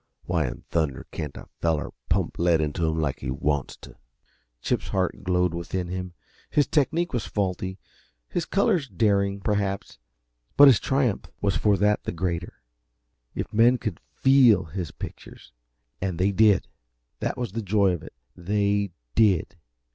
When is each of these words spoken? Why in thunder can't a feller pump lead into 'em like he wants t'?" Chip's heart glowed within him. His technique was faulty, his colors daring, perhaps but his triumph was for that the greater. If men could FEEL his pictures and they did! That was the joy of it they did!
Why 0.25 0.47
in 0.47 0.63
thunder 0.71 1.05
can't 1.11 1.37
a 1.37 1.47
feller 1.59 1.91
pump 2.09 2.39
lead 2.39 2.59
into 2.59 2.87
'em 2.89 2.99
like 2.99 3.19
he 3.19 3.29
wants 3.29 3.77
t'?" 3.77 3.91
Chip's 4.59 4.87
heart 4.87 5.23
glowed 5.23 5.53
within 5.53 5.89
him. 5.89 6.15
His 6.49 6.65
technique 6.65 7.13
was 7.13 7.27
faulty, 7.27 7.77
his 8.27 8.45
colors 8.45 8.89
daring, 8.89 9.41
perhaps 9.41 9.99
but 10.57 10.67
his 10.67 10.79
triumph 10.79 11.25
was 11.39 11.55
for 11.55 11.77
that 11.77 12.03
the 12.03 12.11
greater. 12.11 12.63
If 13.35 13.53
men 13.53 13.77
could 13.77 13.99
FEEL 14.15 14.63
his 14.73 14.89
pictures 14.89 15.53
and 16.01 16.17
they 16.17 16.31
did! 16.31 16.67
That 17.19 17.37
was 17.37 17.51
the 17.51 17.61
joy 17.61 17.91
of 17.91 18.01
it 18.01 18.13
they 18.35 18.93
did! 19.13 19.55